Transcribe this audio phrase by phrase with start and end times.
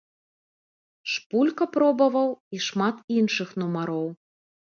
[1.15, 4.07] Шпулька пробаваў і шмат іншых нумароў.